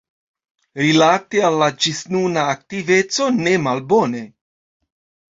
[0.83, 4.23] Rilate al la ĝisnuna aktiveco, ne malbone.